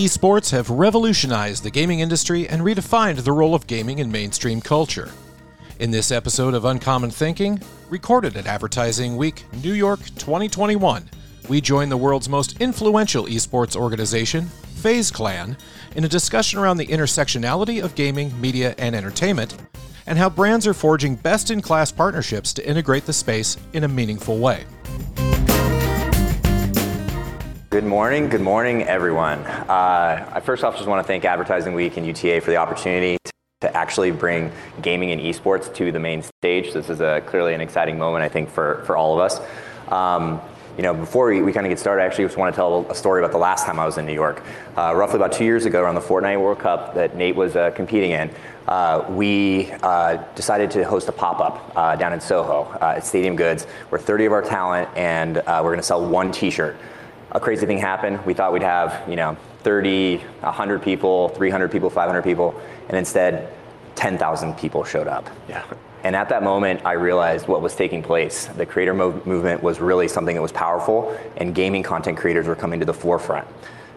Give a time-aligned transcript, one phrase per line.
[0.00, 5.10] Esports have revolutionized the gaming industry and redefined the role of gaming in mainstream culture.
[5.78, 7.60] In this episode of Uncommon Thinking,
[7.90, 11.10] recorded at Advertising Week New York 2021,
[11.50, 14.46] we join the world's most influential esports organization,
[14.76, 15.54] FaZe Clan,
[15.94, 19.54] in a discussion around the intersectionality of gaming, media, and entertainment,
[20.06, 23.88] and how brands are forging best in class partnerships to integrate the space in a
[23.88, 24.64] meaningful way.
[27.70, 29.46] Good morning, good morning, everyone.
[29.46, 33.16] Uh, I first off just want to thank Advertising Week and UTA for the opportunity
[33.60, 34.50] to actually bring
[34.82, 36.72] gaming and esports to the main stage.
[36.72, 39.40] This is clearly an exciting moment, I think, for, all of us.
[39.86, 40.40] Um,
[40.76, 42.94] you know, before we, kind of get started, I actually just want to tell a
[42.96, 44.42] story about the last time I was in New York.
[44.76, 47.70] Uh, roughly about two years ago, around the Fortnite World Cup that Nate was uh,
[47.70, 48.30] competing in,
[49.14, 49.66] we
[50.34, 53.68] decided to host a pop-up down in Soho at Stadium Goods.
[53.92, 56.76] We're 30 of our talent, and we're going to sell one T-shirt.
[57.32, 58.24] A crazy thing happened.
[58.26, 63.52] We thought we'd have, you know, 30, 100 people, 300 people, 500 people, and instead,
[63.94, 65.28] 10,000 people showed up.
[65.48, 65.62] Yeah.
[66.02, 68.46] And at that moment, I realized what was taking place.
[68.46, 72.56] The creator mo- movement was really something that was powerful, and gaming content creators were
[72.56, 73.46] coming to the forefront.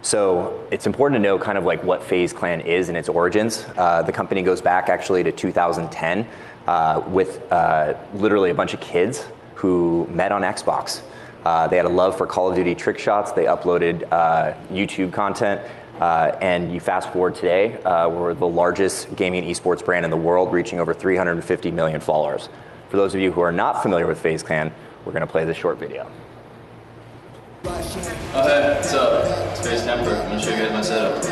[0.02, 3.66] So it's important to know kind of like what FaZe Clan is and its origins.
[3.78, 6.28] Uh, the company goes back actually to 2010
[6.68, 9.25] uh, with uh, literally a bunch of kids
[9.56, 11.02] who met on Xbox.
[11.45, 13.31] Uh, they had a love for Call of Duty trick shots.
[13.31, 15.61] They uploaded uh, YouTube content.
[16.00, 20.17] Uh, and you fast forward today, uh, we're the largest gaming esports brand in the
[20.17, 22.50] world, reaching over 350 million followers.
[22.89, 24.73] For those of you who are not familiar with FaZe Clan,
[25.06, 26.09] we're going to play this short video.
[27.66, 29.51] Oh, hey, what's up?
[29.51, 30.16] It's FaZe Temper.
[30.16, 31.23] I'm going to show you guys my setup.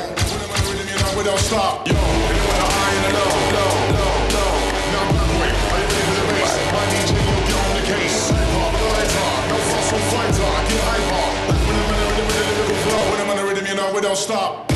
[14.21, 14.67] Stop.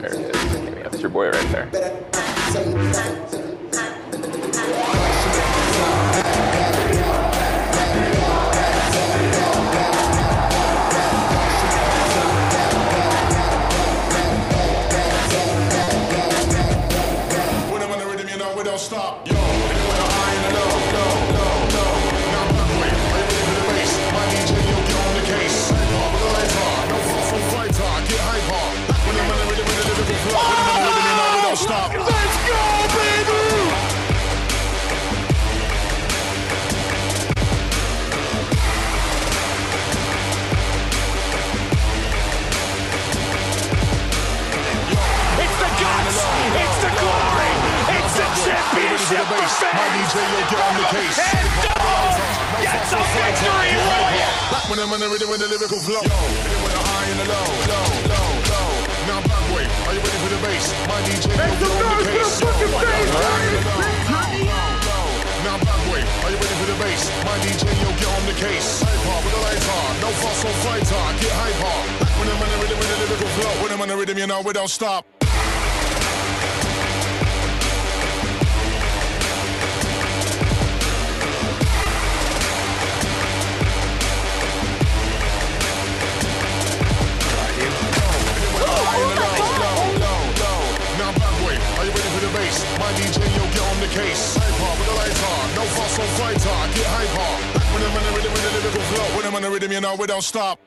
[0.00, 0.82] There it is.
[0.84, 3.35] That's your boy right there.
[31.66, 31.90] Stop.
[31.90, 32.62] Let's go,
[32.94, 33.42] baby!
[45.42, 46.22] It's the guts.
[46.54, 47.50] It's the glory.
[47.98, 50.06] It's the championship for My fans.
[50.06, 51.18] DJ, you'll get on the case.
[51.18, 54.70] And double gets a Victory Royale.
[54.70, 55.98] When I'm in the rhythm with the lyrical flow.
[55.98, 56.14] Yo,
[56.62, 58.35] when the high and the low, low, low,
[59.56, 59.86] low.
[59.88, 60.64] Are you ready for the bass?
[60.88, 62.40] My DJ, you'll get on the case.
[62.40, 65.06] Yo, when the high and the low, low, low, low.
[65.44, 67.08] Now, Broadway, are you ready for the bass?
[67.24, 68.82] My DJ, you'll get on the case.
[68.84, 69.92] Hyper with the lights on.
[70.04, 71.12] No fuss, no fight talk.
[71.20, 71.76] Get hyper.
[72.20, 73.52] When I'm in the rhythm with the lyrical flow.
[73.62, 75.15] When I'm in the rhythm, you know we don't stop.
[99.86, 100.58] Know we don't stop.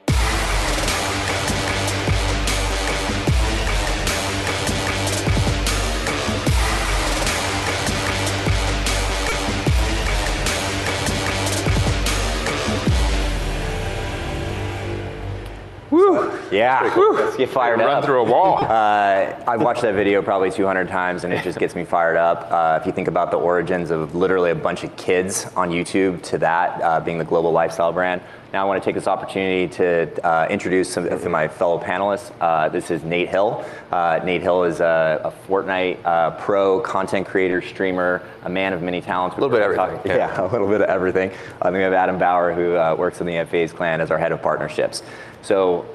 [16.51, 18.05] Yeah, let's get fired Run up.
[18.05, 18.65] through a wall.
[18.79, 22.47] Uh, I've watched that video probably 200 times, and it just gets me fired up.
[22.51, 26.21] Uh, if you think about the origins of literally a bunch of kids on YouTube
[26.23, 28.21] to that uh, being the global lifestyle brand,
[28.51, 32.31] Now I want to take this opportunity to uh, introduce some of my fellow panelists.
[32.41, 33.63] Uh, this is Nate Hill.
[33.91, 38.81] Uh, Nate Hill is a, a Fortnite uh, pro content creator, streamer, a man of
[38.81, 39.37] many talents.
[39.37, 40.01] A little bit of everything.
[40.09, 40.17] Yeah.
[40.17, 40.41] yeah.
[40.41, 41.29] a little bit of everything.
[41.61, 44.17] Uh, then we have Adam Bauer, who uh, works in the FaZe Clan as our
[44.17, 45.03] head of partnerships.
[45.43, 45.85] So,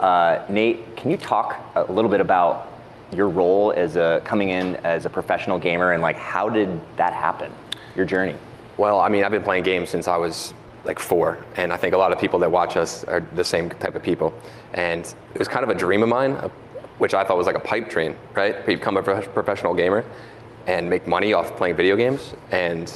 [0.49, 2.71] Nate, can you talk a little bit about
[3.13, 7.15] your role as a coming in as a professional gamer and like how did that
[7.15, 7.53] happen?
[7.97, 8.37] Your journey.
[8.77, 10.55] Well, I mean, I've been playing games since I was
[10.85, 13.71] like four, and I think a lot of people that watch us are the same
[13.71, 14.35] type of people.
[14.75, 15.05] And
[15.35, 16.35] it was kind of a dream of mine,
[16.99, 18.65] which I thought was like a pipe dream, right?
[18.67, 20.05] Become a professional gamer
[20.67, 22.35] and make money off playing video games.
[22.51, 22.93] And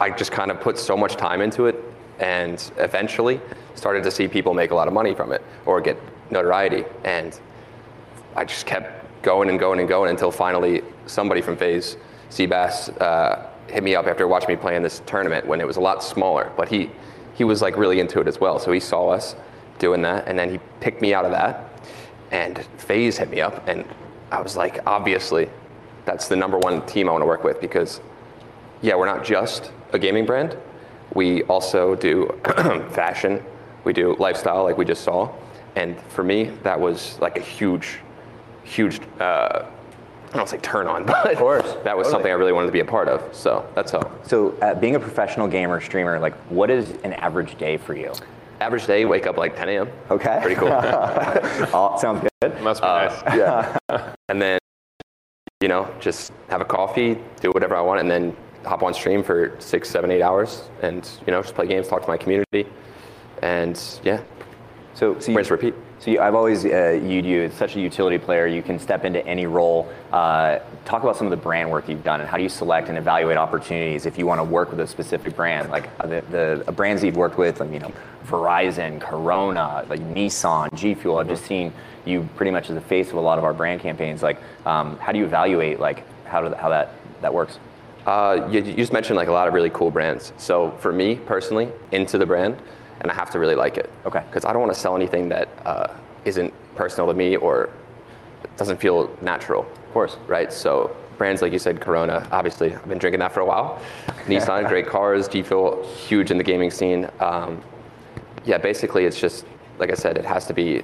[0.00, 1.76] I just kind of put so much time into it,
[2.20, 3.40] and eventually
[3.74, 5.96] started to see people make a lot of money from it or get
[6.30, 6.84] notoriety.
[7.04, 7.38] And
[8.36, 11.96] I just kept going and going and going until finally somebody from FaZe,
[12.30, 15.76] Seabass, uh, hit me up after watching me play in this tournament when it was
[15.76, 16.52] a lot smaller.
[16.56, 16.90] But he,
[17.34, 18.58] he was like really into it as well.
[18.58, 19.36] So he saw us
[19.78, 21.64] doing that, and then he picked me out of that.
[22.30, 23.84] And FaZe hit me up, and
[24.30, 25.48] I was like, obviously,
[26.04, 28.00] that's the number one team I want to work with because,
[28.82, 30.56] yeah, we're not just a gaming brand.
[31.14, 32.38] We also do
[32.90, 33.42] fashion,
[33.84, 35.32] we do lifestyle, like we just saw.
[35.76, 38.00] And for me, that was like a huge,
[38.64, 39.64] huge uh,
[40.32, 42.10] I don't say turn on, but of course, that was totally.
[42.10, 43.34] something I really wanted to be a part of.
[43.34, 44.10] So that's how.
[44.24, 48.12] So, uh, being a professional gamer streamer, like, what is an average day for you?
[48.60, 49.88] Average day, wake up like 10 a.m.
[50.10, 50.38] Okay.
[50.42, 50.68] Pretty cool.
[50.72, 52.60] oh, sounds good.
[52.60, 53.36] Must be uh, nice.
[53.36, 54.14] Yeah.
[54.28, 54.58] and then,
[55.60, 59.22] you know, just have a coffee, do whatever I want, and then hop on stream
[59.22, 62.66] for six, seven, eight hours, and you know, just play games, talk to my community,
[63.42, 64.20] and yeah.
[64.98, 65.74] So, so you, repeat.
[66.00, 68.48] So you, I've always uh, viewed you as such a utility player.
[68.48, 69.88] You can step into any role.
[70.12, 72.88] Uh, talk about some of the brand work you've done and how do you select
[72.88, 76.64] and evaluate opportunities if you want to work with a specific brand, like uh, the,
[76.66, 77.92] the brands you've worked with, like you know,
[78.26, 81.18] Verizon, Corona, like Nissan, G Fuel.
[81.18, 81.72] I've just seen
[82.04, 84.20] you pretty much as the face of a lot of our brand campaigns.
[84.20, 87.60] Like, um, how do you evaluate like how, do, how that that works?
[88.04, 90.32] Uh, you, you just mentioned like a lot of really cool brands.
[90.38, 92.60] So for me personally, into the brand
[93.00, 93.90] and I have to really like it.
[94.06, 94.22] Okay.
[94.26, 97.70] Because I don't want to sell anything that uh, not personal to me or
[98.56, 99.62] doesn't feel natural.
[99.62, 100.16] Of course.
[100.26, 100.52] Right.
[100.52, 102.26] So brands like you said, Corona.
[102.30, 103.80] Obviously, I've been drinking that for a while.
[104.26, 105.28] Nissan, great cars.
[105.28, 107.08] G Fuel, huge in the gaming scene.
[107.20, 107.62] Um,
[108.44, 109.44] yeah, basically, it's just
[109.78, 110.82] like I said, it has to be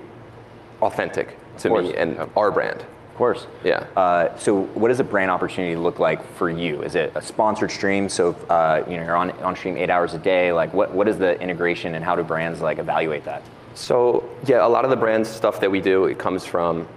[0.83, 2.85] authentic to me and our brand.
[3.15, 3.47] Of course.
[3.63, 3.87] Yeah.
[3.97, 6.83] Uh, so, what does a brand opportunity look like for you?
[6.83, 8.09] Is it a sponsored stream?
[8.09, 10.53] So, uh, you know, you're on on stream eight hours a day.
[10.53, 13.45] Like, what what is the integration and how do brands like evaluate that?
[13.77, 16.89] So, yeah, a lot of the brand stuff that we do it comes from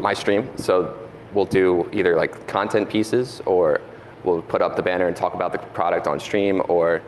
[0.00, 0.50] my stream.
[0.56, 0.98] So,
[1.32, 3.80] we'll do either like content pieces or
[4.24, 7.00] we'll put up the banner and talk about the product on stream or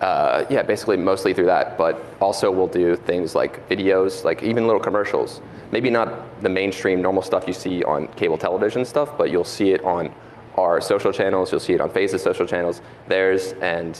[0.00, 1.76] uh, yeah, basically mostly through that.
[1.76, 5.40] But also we'll do things like videos, like even little commercials.
[5.72, 9.70] Maybe not the mainstream normal stuff you see on cable television stuff, but you'll see
[9.70, 10.12] it on
[10.56, 11.52] our social channels.
[11.52, 13.98] You'll see it on FaZe's social channels, theirs, and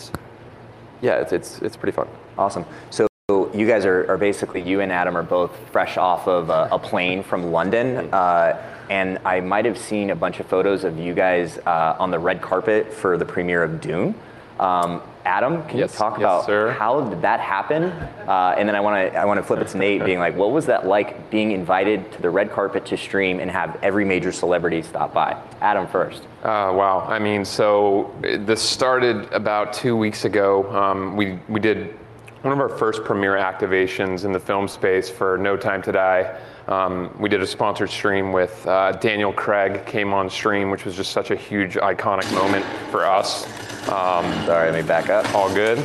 [1.00, 2.08] yeah, it's it's, it's pretty fun.
[2.36, 2.64] Awesome.
[2.90, 3.06] So
[3.54, 6.78] you guys are, are basically you and Adam are both fresh off of a, a
[6.78, 8.12] plane from London.
[8.12, 8.60] Uh,
[8.90, 12.18] and I might have seen a bunch of photos of you guys uh, on the
[12.18, 14.14] red carpet for the premiere of Dune.
[14.58, 16.70] Um, Adam, can yes, you talk yes, about sir.
[16.72, 17.84] how did that happen?
[17.84, 20.36] Uh, and then I want to I want to flip it to Nate, being like,
[20.36, 24.04] what was that like being invited to the red carpet to stream and have every
[24.04, 25.40] major celebrity stop by?
[25.60, 26.22] Adam first.
[26.42, 30.70] Uh, wow, I mean, so this started about two weeks ago.
[30.74, 31.98] Um, we we did
[32.42, 36.40] one of our first premiere activations in the film space for No Time to Die.
[36.68, 40.96] Um, we did a sponsored stream with uh, Daniel Craig came on stream, which was
[40.96, 43.46] just such a huge iconic moment for us.
[43.88, 45.32] Um, Sorry, let me back up.
[45.34, 45.78] All good.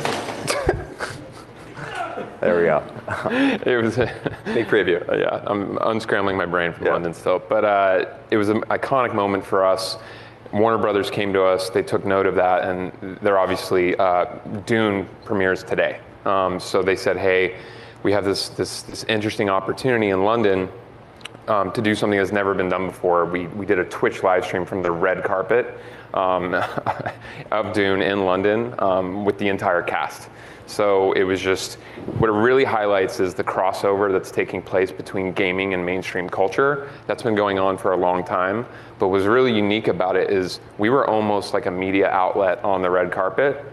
[2.40, 2.82] there we go.
[3.66, 4.06] it was a
[4.44, 5.04] big preview.
[5.16, 6.92] Yeah, I'm unscrambling my brain from yeah.
[6.92, 9.96] London still, but uh, it was an iconic moment for us.
[10.52, 11.70] Warner Brothers came to us.
[11.70, 14.26] They took note of that, and they're obviously uh,
[14.66, 16.00] Dune premieres today.
[16.24, 17.56] Um, so they said, "Hey,
[18.02, 20.68] we have this this, this interesting opportunity in London."
[21.48, 23.24] Um, to do something that's never been done before.
[23.24, 25.78] We, we did a Twitch live stream from the red carpet
[26.12, 26.54] um,
[27.52, 30.28] of Dune in London um, with the entire cast.
[30.66, 31.74] So it was just
[32.18, 36.90] what it really highlights is the crossover that's taking place between gaming and mainstream culture.
[37.06, 38.66] That's been going on for a long time.
[38.98, 42.82] But what's really unique about it is we were almost like a media outlet on
[42.82, 43.64] the red carpet.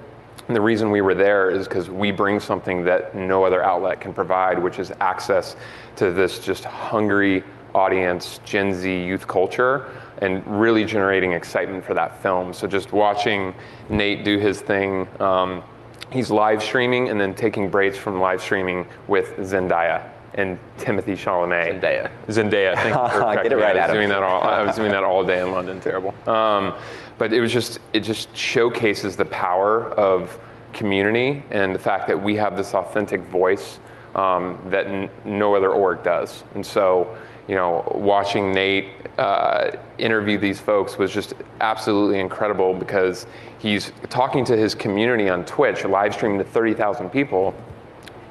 [0.48, 4.02] And the reason we were there is because we bring something that no other outlet
[4.02, 5.56] can provide, which is access
[5.96, 12.22] to this just hungry audience, Gen Z youth culture and really generating excitement for that
[12.22, 12.54] film.
[12.54, 13.54] So just watching
[13.90, 15.64] Nate do his thing, um,
[16.12, 21.80] he's live streaming and then taking breaks from live streaming with Zendaya and Timothée Chalamet.
[21.80, 22.12] Zendaya.
[22.28, 22.76] Zendaya.
[22.76, 23.96] Thank you for Get it right, I was Adam.
[23.96, 24.42] doing that all.
[24.42, 25.80] I was doing that all day in London.
[25.80, 26.14] Terrible.
[26.28, 26.74] Um,
[27.17, 30.39] but it was just it just showcases the power of
[30.74, 33.79] community and the fact that we have this authentic voice
[34.15, 36.43] um, that n- no other org does.
[36.55, 37.15] And so,
[37.48, 43.27] you know, watching Nate uh, interview these folks was just absolutely incredible because
[43.60, 47.53] he's talking to his community on Twitch, live streaming to 30,000 people.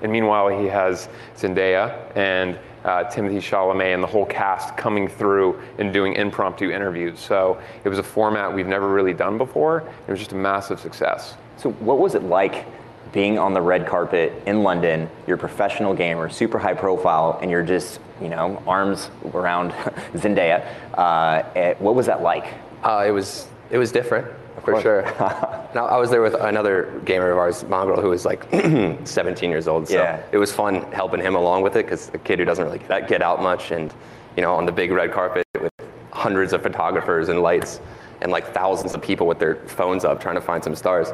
[0.02, 5.60] And meanwhile, he has Zendaya and uh, Timothée Chalamet and the whole cast coming through
[5.78, 7.20] and doing impromptu interviews.
[7.20, 9.84] So it was a format we've never really done before.
[10.06, 11.34] It was just a massive success.
[11.56, 12.66] So, what was it like
[13.12, 15.08] being on the red carpet in London?
[15.26, 19.70] You're a professional gamer, super high profile, and you're just, you know, arms around
[20.14, 20.66] Zendaya.
[20.94, 22.46] Uh, eh, what was that like?
[22.82, 24.26] Uh, it was it was different
[24.64, 25.02] for sure.
[25.74, 28.44] now I was there with another gamer of ours, Mongraal, who was like
[29.06, 29.88] 17 years old.
[29.88, 30.22] So Yeah.
[30.32, 33.08] it was fun helping him along with it because a kid who doesn't really get
[33.08, 33.92] get out much, and
[34.36, 35.72] you know, on the big red carpet with
[36.12, 37.80] hundreds of photographers and lights,
[38.20, 41.12] and like thousands of people with their phones up trying to find some stars.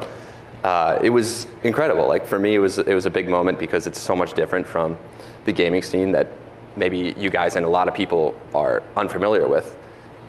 [0.63, 2.07] Uh, it was incredible.
[2.07, 4.67] Like for me, it was it was a big moment because it's so much different
[4.67, 4.97] from
[5.45, 6.27] the gaming scene that
[6.75, 9.75] maybe you guys and a lot of people are unfamiliar with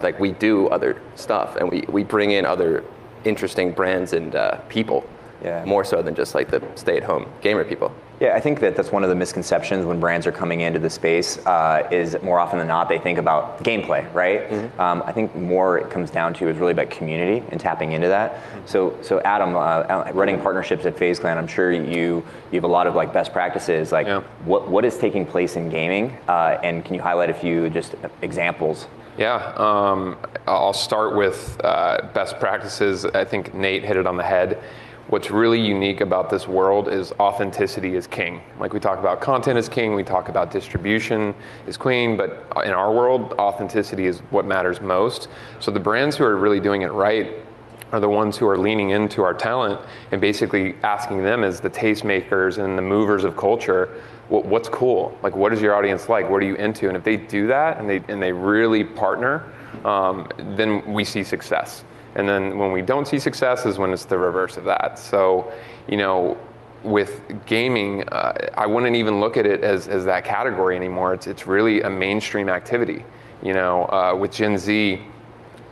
[0.03, 2.83] like we do other stuff and we, we bring in other
[3.25, 5.05] interesting brands and uh, people
[5.45, 5.65] Yeah.
[5.65, 9.03] more so than just like the stay-at-home gamer people Yeah, I think that that's one
[9.03, 11.39] of the misconceptions when brands are coming into the space.
[11.47, 14.41] Uh, is more often than not they think about gameplay, right?
[14.79, 18.09] Um, I think more it comes down to is really about community and tapping into
[18.09, 18.29] that.
[18.67, 22.23] So, so Adam, uh, running partnerships at FaZe Clan, I'm sure you
[22.53, 23.91] you have a lot of like best practices.
[23.91, 24.21] Like, Yeah.
[24.45, 27.95] what what is taking place in gaming, uh, and can you highlight a few just
[28.21, 28.87] examples?
[29.21, 33.05] Yeah, um, I'll start with uh, best practices.
[33.05, 34.63] I think Nate hit it on the head.
[35.09, 38.41] What's really unique about this world is authenticity is king.
[38.59, 41.35] Like we talk about content is king, we talk about distribution
[41.67, 45.29] is queen, but in our world, authenticity is what matters most.
[45.59, 47.45] So the brands who are really doing it right
[47.93, 49.81] are the ones who are leaning into our talent
[50.13, 53.89] and basically asking them as the tastemakers and the movers of culture,
[54.29, 55.17] "Wh- what's cool?
[55.23, 56.29] Like, what is your audience like?
[56.31, 56.89] What are you into?
[56.89, 59.45] And if they do that and they and they really partner,
[59.85, 61.85] um, then we see success.
[62.17, 64.99] And then when we don't see success is when it's the reverse of that.
[64.99, 65.53] So,
[65.87, 66.37] you know,
[66.83, 71.15] with gaming, uh, I wouldn't even look at it as, as that category anymore.
[71.15, 73.05] It's, it's really a mainstream activity.
[73.43, 75.01] You know, uh, with Gen Z,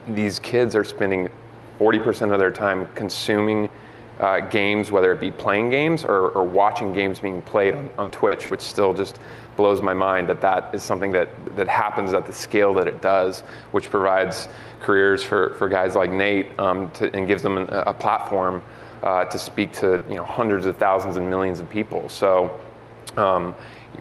[0.07, 1.29] these kids are spending
[1.79, 3.69] 40% of their time consuming
[4.21, 8.11] uh, games, whether it be playing games or, or watching games being played on, on
[8.11, 9.19] Twitch, which still just
[9.57, 13.01] blows my mind that that is something that, that happens at the scale that it
[13.01, 13.41] does,
[13.73, 14.49] which provides
[14.81, 18.63] careers for, for guys like Nate um, to, and gives them a, a platform
[19.03, 22.09] uh, to speak to you know hundreds of thousands and millions of people.
[22.09, 22.59] So
[23.17, 23.55] um,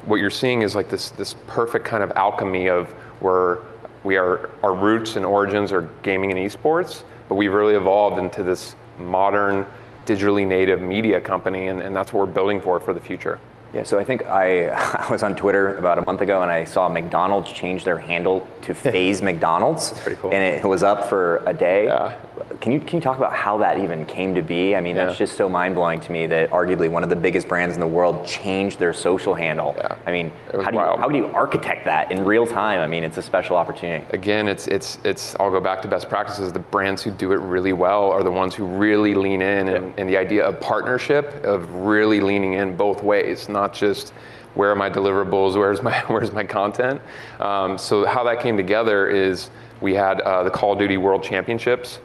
[0.05, 2.87] what you're seeing is like this this perfect kind of alchemy of
[3.19, 3.59] where
[4.03, 8.43] we are our roots and origins are gaming and esports, but we've really evolved into
[8.43, 9.65] this modern
[10.05, 13.39] digitally native media company, and, and that's what we're building for for the future.
[13.73, 14.67] Yeah, so I think I,
[15.07, 18.47] I was on Twitter about a month ago and I saw McDonald's change their handle
[18.63, 19.91] to FaZe McDonald's.
[19.99, 20.31] pretty cool.
[20.33, 21.85] And it was up for a day.
[21.85, 22.17] Yeah.
[22.61, 24.75] Can you can you talk about how that even came to be?
[24.75, 27.47] I mean, that's just so mind blowing to me that arguably one of the biggest
[27.47, 29.75] brands in the world changed their social handle.
[29.77, 29.95] Yeah.
[30.05, 32.79] I mean, how do you how do you architect that in real time?
[32.79, 34.05] I mean, it's a special opportunity.
[34.11, 35.35] again, it's it's it's.
[35.39, 36.53] I'll go back to best practices.
[36.53, 39.93] The brands who do it really well are the ones who really lean in, and,
[39.97, 44.13] and the idea of partnership, of really leaning in both ways, not just
[44.53, 47.01] where are my deliverables, where's my where's my content.
[47.39, 49.49] Um, so how that came together is
[49.81, 51.99] we had uh, the Call of Duty World Championships.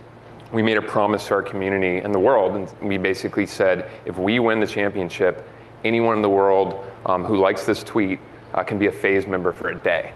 [0.52, 4.18] We made a promise to our community and the world, and we basically said, if
[4.18, 5.48] we win the championship,
[5.82, 8.18] anyone in the world um, who likes this tweet
[8.52, 10.12] uh, can be a FaZe member for a day.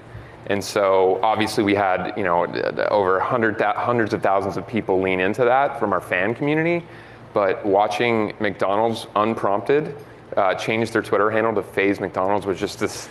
[0.49, 2.45] And so obviously we had, you know,
[2.91, 6.85] over 100, thou- hundreds of thousands of people lean into that from our fan community.
[7.33, 9.97] But watching McDonald's unprompted
[10.37, 13.09] uh, change their Twitter handle to FaZe McDonald's was just this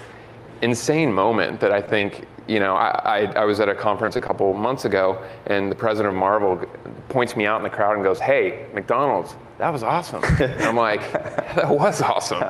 [0.61, 4.21] insane moment that I think, you know, I, I, I was at a conference a
[4.21, 6.65] couple months ago and the president of Marvel
[7.09, 10.23] points me out in the crowd and goes, hey, McDonald's, that was awesome.
[10.59, 12.43] I'm like, that was awesome.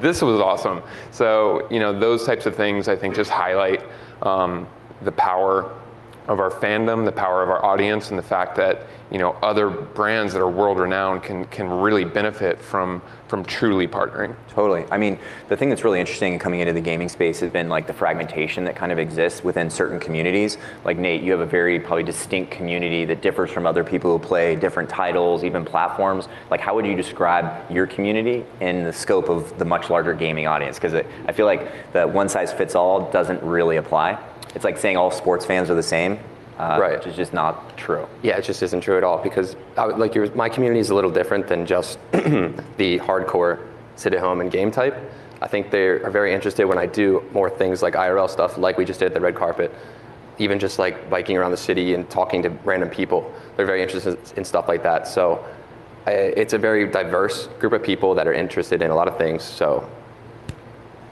[0.00, 0.82] this was awesome.
[1.10, 3.82] So, you know, those types of things I think just highlight
[4.22, 4.66] um,
[5.02, 5.72] the power
[6.28, 9.68] of our fandom, the power of our audience, and the fact that you know other
[9.68, 13.02] brands that are world renowned can can really benefit from
[13.34, 14.32] from truly partnering.
[14.50, 14.84] Totally.
[14.92, 17.88] I mean, the thing that's really interesting coming into the gaming space has been like
[17.88, 20.56] the fragmentation that kind of exists within certain communities.
[20.84, 24.24] Like Nate, you have a very probably distinct community that differs from other people who
[24.24, 26.28] play different titles, even platforms.
[26.48, 30.46] Like, how would you describe your community in the scope of the much larger gaming
[30.46, 30.78] audience?
[30.78, 30.94] Because
[31.26, 34.16] I feel like the one size fits all doesn't really apply.
[34.54, 36.20] It's like saying all sports fans are the same.
[36.58, 36.98] Uh, Right.
[36.98, 38.06] Which is just not true.
[38.22, 40.94] Yeah, it just isn't true at all because I, like your, my community is a
[40.94, 43.58] little different than just the hardcore
[43.96, 44.96] sit at home and game type.
[45.42, 48.78] I think they are very interested when I do more things like IRL stuff, like
[48.78, 49.74] we just did at the red carpet,
[50.38, 53.32] even just like biking around the city and talking to random people.
[53.56, 55.06] They're very interested in stuff like that.
[55.06, 55.44] So
[56.06, 59.18] I, it's a very diverse group of people that are interested in a lot of
[59.18, 59.42] things.
[59.42, 59.88] So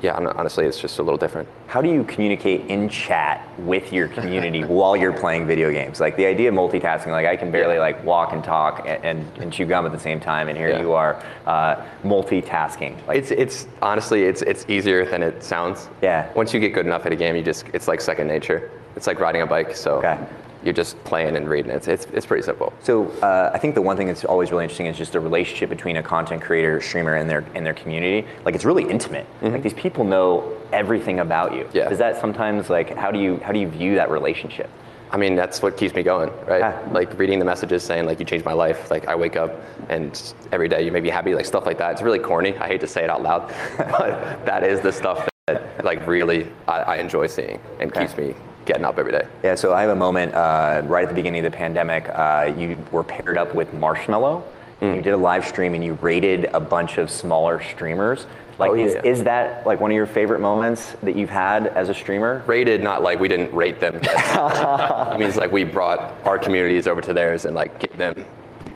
[0.02, 1.49] yeah, honestly, it's just a little different.
[1.68, 6.00] How do you communicate in chat with your community while you're playing video games?
[6.00, 7.80] Like the idea of multitasking, like I can barely Yeah.
[7.80, 10.71] like walk and talk and, and, and chew gum at the same time, and here
[10.71, 10.80] Yeah.
[10.80, 13.06] you are uh, multitasking.
[13.06, 15.88] Like, It's it's honestly it's it's easier than it sounds.
[16.02, 16.32] Yeah.
[16.35, 18.71] Once you get good enough at a game, you just it's like second nature.
[18.97, 19.75] It's like riding a bike.
[19.76, 20.18] So Okay.
[20.64, 21.71] You're just playing and reading.
[21.71, 22.73] It's it's it's pretty simple.
[22.83, 25.69] So uh, I think the one thing that's always really interesting is just the relationship
[25.69, 28.26] between a content creator, streamer, and their and their community.
[28.45, 29.26] Like it's really intimate.
[29.42, 31.64] Like these people know everything about you.
[31.64, 31.76] Mm-hmm.
[31.76, 31.90] Yeah.
[31.90, 34.71] Is that sometimes like how do you how do you view that relationship?
[35.11, 36.61] I mean, that's what keeps me going, right?
[36.61, 36.88] Yeah.
[36.90, 38.90] Like reading the messages saying like you changed my life.
[38.90, 40.19] Like I wake up and
[40.52, 41.92] every day you make me happy, like stuff like that.
[41.92, 42.57] It's really corny.
[42.57, 46.47] I hate to say it out loud, but that is the stuff that like really
[46.69, 48.07] I, I enjoy seeing and Okay.
[48.07, 49.26] keeps me getting up every day.
[49.42, 52.09] Yeah, so I have a moment uh, right at the beginning of the pandemic.
[52.09, 54.42] Uh, you were paired up with Marshmello.
[54.81, 54.97] Mm.
[54.97, 58.26] You did a live stream and you raided a bunch of smaller streamers.
[58.59, 59.02] Like, Oh, is, yeah.
[59.04, 62.42] is that like one of your favorite moments that you've had as a streamer?
[62.47, 63.97] raided, not like we didn't rate them.
[64.02, 68.25] it means like we brought our communities over to theirs and like give them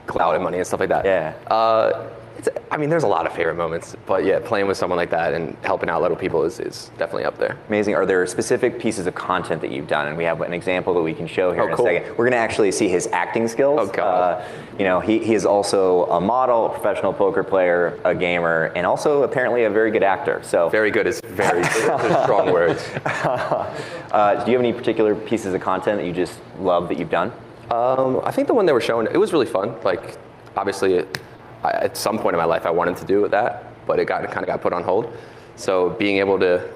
[0.06, 1.04] clout and money and stuff like that.
[1.04, 1.34] Yeah.
[1.52, 4.96] Uh, it's, I mean, there's a lot of favorite moments, but yeah, playing with someone
[4.96, 7.56] like that and helping out little people is, is definitely up there.
[7.68, 7.94] Amazing.
[7.94, 10.08] Are there specific pieces of content that you've done?
[10.08, 11.86] And we have an example that we can show here Oh, in a cool.
[11.86, 12.10] second.
[12.10, 13.78] We're going to actually see his acting skills.
[13.82, 14.42] Oh, God.
[14.42, 18.72] Uh, you know, he, he is also a model, a professional poker player, a gamer,
[18.76, 20.40] and also apparently a very good actor.
[20.44, 21.64] So, Very good is very
[22.22, 22.82] strong words.
[23.06, 27.10] uh, do you have any particular pieces of content that you just love that you've
[27.10, 27.32] done?
[27.70, 29.74] Um, I think the one they were showing, it was really fun.
[29.82, 30.16] Like,
[30.56, 31.18] obviously, it,
[31.66, 34.22] I, at some point in my life, I wanted to do that, but it got
[34.30, 35.12] kind of got put on hold.
[35.56, 36.68] So being able to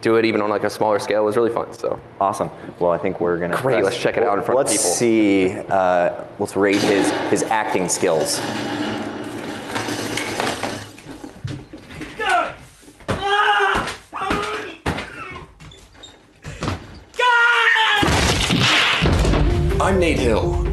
[0.00, 1.72] do it even on like a smaller scale was really fun.
[1.72, 2.50] So Awesome.
[2.78, 3.56] Well, I think we're gonna.
[3.56, 4.84] Great, press- let's check it out in front of people.
[4.84, 5.50] let's see.
[5.68, 8.40] Uh, let's rate his his acting skills.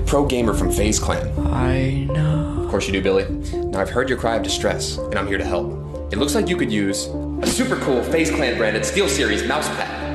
[0.10, 1.30] Pro gamer from FaZe Clan.
[1.54, 2.64] I know.
[2.64, 3.26] Of course you do, Billy.
[3.54, 6.12] Now I've heard your cry of distress, and I'm here to help.
[6.12, 7.06] It looks like you could use
[7.44, 10.09] a super cool FaZe Clan branded SteelSeries mouse pad.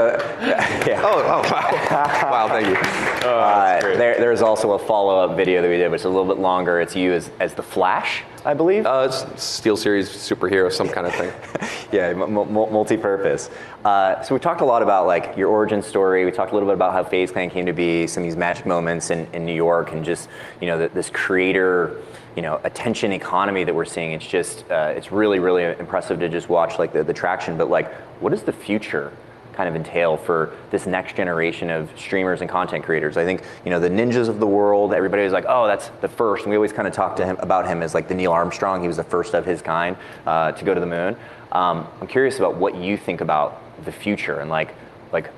[0.00, 0.16] So,
[0.86, 1.02] yeah.
[1.04, 2.30] oh, oh, wow.
[2.30, 2.74] wow, thank you.
[3.28, 6.38] Uh, there, there's also a follow-up video that we did, which is a little bit
[6.38, 6.80] longer.
[6.80, 8.86] It's you as, as the Flash, I believe.
[8.86, 9.24] Uh, it's
[9.60, 11.30] SteelSeries superhero, some kind of thing.
[11.92, 13.50] yeah, m- m- multi-purpose.
[13.84, 16.24] Uh, so we talked a lot about like your origin story.
[16.24, 18.38] We talked a little bit about how FaZe Clan came to be, some of these
[18.38, 20.30] magic moments in, in New York, and just
[20.62, 22.00] you know the, this creator,
[22.36, 24.12] you know, attention economy that we're seeing.
[24.12, 27.58] It's just uh, it's really really impressive to just watch like the, the traction.
[27.58, 29.12] But like, what is the future
[29.60, 33.18] kind of entail for this next generation of streamers and content creators?
[33.18, 34.94] I think you know the ninjas of the world.
[34.94, 36.44] Everybody was like, oh, that's the first.
[36.44, 38.80] And we always kind of talk to him about him as like the Neil Armstrong.
[38.80, 41.14] He was the first of his kind uh, to go to the moon.
[41.52, 44.74] Um, I'm curious about what you think about the future and like
[45.12, 45.28] like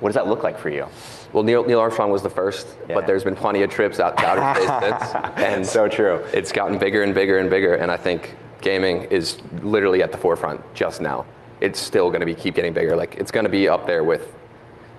[0.00, 0.86] what does that look like for you?
[1.32, 2.94] Well, Neil, Neil Armstrong was the first, Yeah.
[2.96, 5.24] but there's been plenty of trips out to outer space since.
[5.36, 6.22] And So true.
[6.34, 10.18] It's gotten bigger and bigger and bigger, and I think gaming is literally at the
[10.18, 11.24] forefront just now.
[11.60, 12.96] It's still going to be keep getting bigger.
[12.96, 14.34] Like it's going to be up there with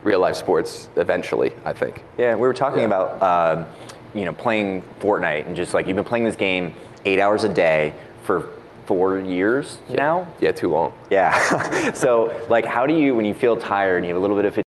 [0.03, 1.51] real life sports eventually.
[1.65, 2.03] I think.
[2.17, 2.85] Yeah, we were talking Yeah.
[2.87, 3.65] about um,
[4.13, 6.73] you know playing Fortnite and just like you've been playing this game
[7.05, 7.93] eight hours a day
[8.23, 8.49] for
[8.85, 10.27] four years now.
[10.39, 10.93] Yeah, too long.
[11.09, 11.91] Yeah.
[11.93, 14.45] so like, how do you when you feel tired and you have a little bit
[14.45, 14.65] of fatigue,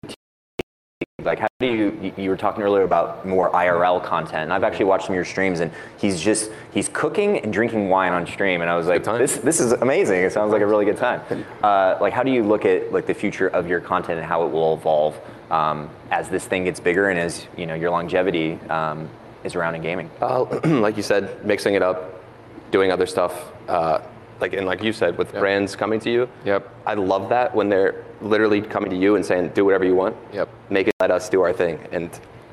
[1.27, 1.97] Like, how do you?
[2.01, 5.17] you- You were talking earlier about more IRL content, and I've actually watched some of
[5.17, 8.87] your streams, and he's just he's cooking and drinking wine on stream, and I was
[8.87, 10.21] like, this this is amazing.
[10.21, 11.21] It sounds like a really good time.
[11.61, 14.45] Uh, like, how do you look at like the future of your content and how
[14.45, 15.19] it will evolve
[15.51, 19.09] um, as this thing gets bigger and as you know your longevity um,
[19.43, 20.09] is around in gaming?
[20.21, 22.23] Uh, like you said, mixing it up,
[22.71, 23.51] doing other stuff.
[23.67, 23.99] Uh,
[24.39, 26.29] like and like you said, with brands coming to you.
[26.45, 26.69] Yep.
[26.85, 30.15] I love that when they're literally coming to you and saying, "Do whatever you want."
[30.33, 30.49] Yep.
[30.69, 32.09] Make it let us do our thing, and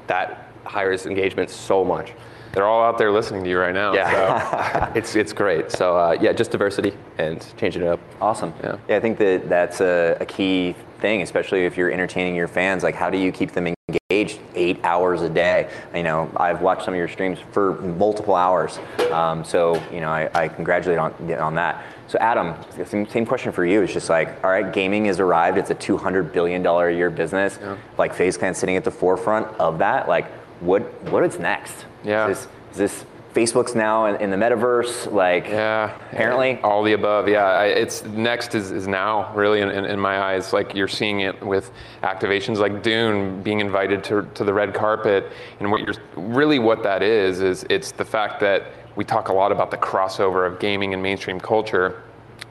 [0.07, 2.13] that hires engagement so much.
[2.53, 3.93] They're all out there listening to you right now.
[3.93, 3.99] So.
[3.99, 5.73] Yeah, it's it's great.
[5.73, 8.01] So uh, yeah, just diversity and changing it up.
[8.21, 8.55] Awesome.
[8.63, 8.77] Yeah.
[8.89, 12.83] I think that that's a, a key thing, especially if you're entertaining your fans.
[12.83, 13.75] Like, how do you keep them engaged
[14.11, 15.71] eight hours a day?
[15.95, 18.79] You know, I've watched some of your streams for multiple hours.
[19.11, 21.85] Um, so, you know, I, I congratulate on on that.
[22.07, 22.55] So, Adam,
[22.85, 23.81] same, same question for you.
[23.83, 25.57] It's just like, all right, gaming has arrived.
[25.57, 27.59] It's a 200 billion dollar a year business.
[27.97, 30.07] Like, FaZe Clan sitting at the forefront of that.
[30.09, 30.27] Like,
[30.61, 31.87] what what is next?
[32.05, 32.29] Yeah.
[32.29, 33.05] Is this, is this
[33.35, 35.11] Facebook's now in, in the metaverse?
[35.13, 35.97] Like, Yeah.
[36.13, 36.61] Apparently.
[36.63, 37.29] All the above.
[37.29, 37.45] Yeah.
[37.45, 40.53] I, it's next is, is now really in, in, in my eyes.
[40.53, 45.33] Like you're seeing it with activations like Dune being invited to, to the red carpet.
[45.59, 49.33] And what you're really what that is, is it's the fact that we talk a
[49.33, 52.03] lot about the crossover of gaming and mainstream culture.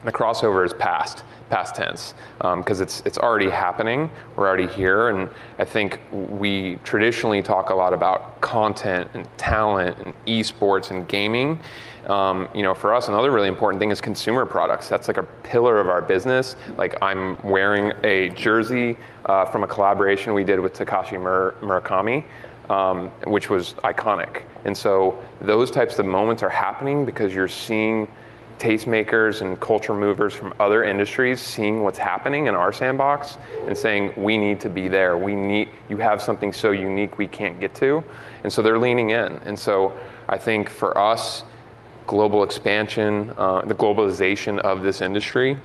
[0.04, 4.10] The crossover is past, past tense, because it's it's already happening.
[4.34, 9.96] We're already here, and I think we traditionally talk a lot about content and talent
[10.04, 11.60] and esports and gaming.
[12.08, 14.88] Um, you know, for us, another really important thing is consumer products.
[14.88, 16.56] That's like a pillar of our business.
[16.76, 22.24] Like I'm wearing a jersey uh, from a collaboration we did with Takashi Mur- Murakami
[22.70, 24.42] um, which was iconic.
[24.64, 28.08] And so those types of moments are happening because you're seeing
[28.58, 34.12] tastemakers and culture movers from other industries seeing what's happening in our sandbox and saying
[34.16, 35.16] we need to be there.
[35.18, 38.02] We need you have something so unique we can't get to,
[38.42, 39.32] and so they're leaning in.
[39.44, 39.96] And so
[40.28, 41.44] I think for us,
[42.06, 45.58] global expansion, uh, the globalization of this industry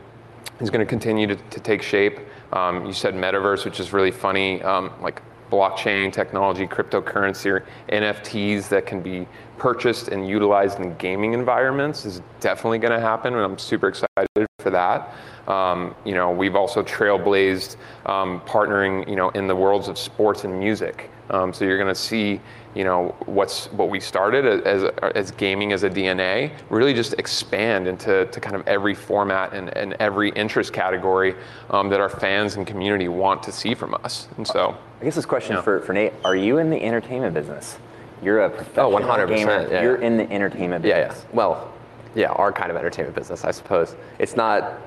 [0.60, 2.20] is going to continue to, take shape.
[2.52, 8.70] Um, you said metaverse, which is really funny, um, like blockchain technology, cryptocurrency, or NFTs
[8.70, 9.28] that can be
[9.60, 14.48] purchased and utilized in gaming environments is definitely going to happen, and I'm super excited
[14.60, 15.14] for that.
[15.48, 20.44] Um, you know, we've also trailblazed um, partnering, you know, in the worlds of sports
[20.44, 21.10] and music.
[21.32, 22.42] Um, so you're going to see,
[22.74, 24.84] you know, what's what we started as,
[25.16, 29.76] as gaming as a DNA really just expand into to kind of every format and,
[29.78, 31.36] and every interest category
[31.70, 34.28] um, that our fans and community want to see from us.
[34.38, 35.62] And so, I guess this question Yeah.
[35.62, 37.78] for, for Nate: Are you in the entertainment business?
[38.22, 39.68] You're a oh, professional 100%, gamer.
[39.72, 39.82] yeah.
[39.84, 41.26] You're in the entertainment Yeah, business.
[41.30, 41.36] yeah.
[41.36, 41.74] Well,
[42.16, 43.96] yeah, our kind of entertainment business, I suppose.
[44.18, 44.80] It's not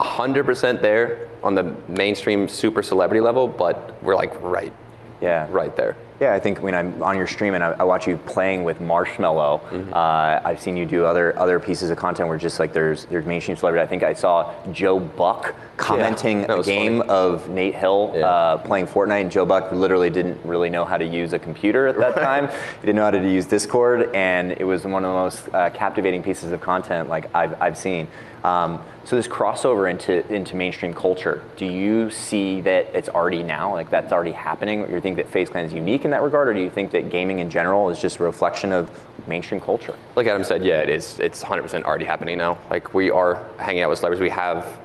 [0.00, 4.72] 100% there on the mainstream super celebrity level, but we're like right,
[5.20, 5.46] Yeah.
[5.50, 5.96] right there.
[6.20, 8.78] Yeah, I think when I'm on your stream and I, I watch you playing with
[8.78, 9.92] Marshmello, Mm-hmm.
[9.92, 13.26] uh, I've seen you do other other pieces of content where just like there's there's
[13.26, 13.82] mainstream celebrity.
[13.82, 17.10] I think I saw Joe Buck commenting that a game funny.
[17.10, 18.26] of Nate Hill Yeah.
[18.28, 21.88] uh, playing Fortnite, and Joe Buck literally didn't really know how to use a computer
[21.88, 22.46] at that time.
[22.48, 25.70] he didn't know how to use Discord, and it was one of the most uh,
[25.70, 28.06] captivating pieces of content like I've I've seen.
[28.44, 33.72] Um, so this crossover into into mainstream culture, do you see that it's already now,
[33.72, 34.82] like that's already happening?
[34.82, 36.90] Or you think that FaZe Clan is unique in that regard, or do you think
[36.92, 38.90] that gaming in general is just a reflection of
[39.26, 39.94] mainstream culture?
[40.14, 41.18] Like Adam said, yeah, it is.
[41.20, 42.58] It's 100% already happening now.
[42.70, 44.22] Like we are hanging out with celebrities.
[44.22, 44.78] We have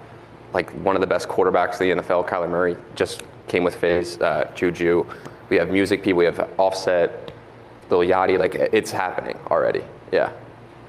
[0.53, 4.19] like one of the best quarterbacks in the NFL, Kyler Murray, just came with FaZe,
[4.21, 5.05] uh, Juju.
[5.49, 6.19] We have music people.
[6.19, 7.33] We have Offset,
[7.89, 8.39] Lil Yachty.
[8.39, 9.83] Like it's happening already.
[10.11, 10.31] Yeah.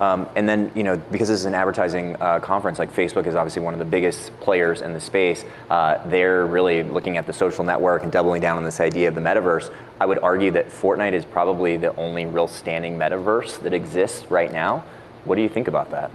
[0.00, 3.34] Um, and then, you know, because this is an advertising uh, conference, like Facebook is
[3.34, 5.44] obviously one of the biggest players in the space.
[5.68, 9.14] Uh, they're really looking at the social network and doubling down on this idea of
[9.14, 9.70] the metaverse.
[10.00, 14.50] I would argue that Fortnite is probably the only real standing metaverse that exists right
[14.50, 14.84] now.
[15.24, 16.10] What do you think about that?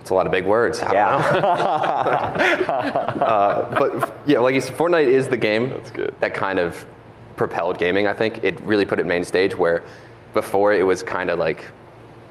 [0.00, 0.80] It's a lot of big words.
[0.80, 1.16] I Yeah.
[3.20, 6.14] Uh, but yeah, like you said, Fortnite is the game good.
[6.20, 6.84] that kind of
[7.36, 8.06] propelled gaming.
[8.06, 9.82] I think it really put it main stage where
[10.32, 11.64] before it was kind of like,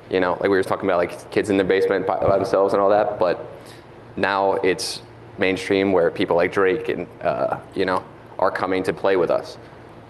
[0.09, 2.81] you know, like we were talking about like kids in their basement by, themselves and
[2.81, 3.19] all that.
[3.19, 3.45] But
[4.15, 5.01] now it's
[5.37, 8.03] mainstream where people like Drake and uh, you know
[8.37, 9.57] are coming to play with us,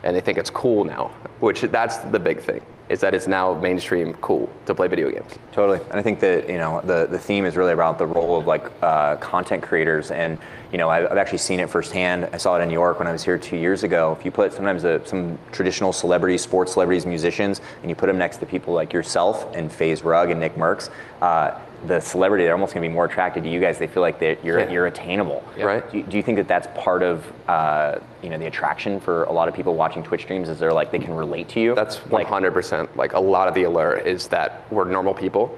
[0.03, 1.07] and they think it's cool now.
[1.39, 5.31] Which that's the big thing is that it's now mainstream cool to play video games.
[5.51, 8.37] Totally, and I think that you know the the theme is really about the role
[8.37, 10.37] of like uh, content creators, and
[10.71, 12.29] you know I've, actually seen it firsthand.
[12.31, 14.15] I saw it in New York when I was here two years ago.
[14.17, 18.17] If you put sometimes uh some traditional celebrities, sports celebrities, musicians, and you put them
[18.17, 20.89] next to people like yourself and FaZe Rug and NickMercs,
[21.21, 23.79] uh, the celebrity, they're almost going to be more attracted to you guys.
[23.79, 24.69] They feel like that you're Yeah.
[24.69, 25.43] you're attainable.
[25.57, 25.89] Right.
[25.91, 29.23] Do you, do you think that that's part of uh, you know the attraction for
[29.23, 30.49] a lot of people watching Twitch streams?
[30.49, 31.73] Is they're like they can relate to you?
[31.75, 32.95] That's like 100%.
[32.95, 35.57] Like a lot of the allure is that we're normal people,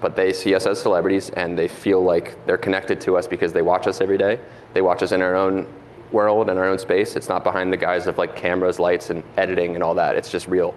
[0.00, 3.52] but they see us as celebrities and they feel like they're connected to us because
[3.52, 4.40] they watch us every day.
[4.72, 5.66] They watch us in our own
[6.12, 7.16] world and our own space.
[7.16, 10.16] It's not behind the guise of like cameras, lights, and editing and all that.
[10.16, 10.74] It's just real.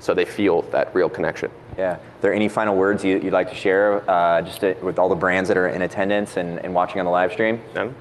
[0.00, 1.50] So they feel that real connection.
[1.78, 1.92] Yeah.
[1.92, 5.08] Are there any final words you, you'd like to share uh, just to, with all
[5.08, 7.60] the brands that are in attendance and, and watching on the live stream?
[7.74, 7.94] No?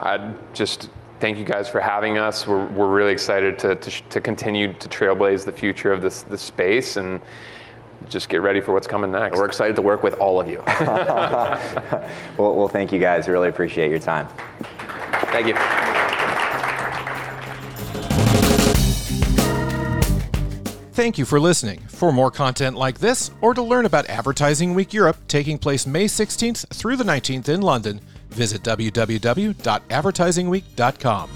[0.00, 2.46] I'd just thank you guys for having us.
[2.46, 6.42] We're, we're really excited to, to, to continue to trailblaze the future of this, this
[6.42, 7.20] space and
[8.08, 9.38] just get ready for what's coming next.
[9.38, 10.62] We're excited to work with all of you.
[12.38, 13.28] Well, well, thank you guys.
[13.28, 14.26] Really appreciate your time.
[15.30, 15.54] Thank you.
[20.92, 21.80] Thank you for listening.
[21.88, 26.04] For more content like this, or to learn about Advertising Week Europe taking place May
[26.04, 31.30] 16th through the 19th in London, visit www.advertisingweek.com.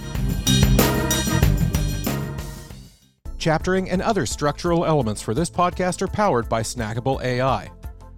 [3.46, 7.70] Chaptering and other structural elements for this podcast are powered by Snackable AI.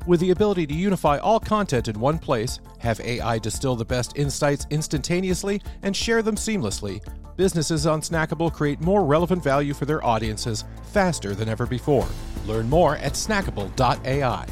[0.07, 4.17] With the ability to unify all content in one place, have AI distill the best
[4.17, 10.03] insights instantaneously, and share them seamlessly, businesses on Snackable create more relevant value for their
[10.03, 10.65] audiences
[10.95, 12.09] faster than ever before.
[12.47, 14.47] Learn more at snackable.ai.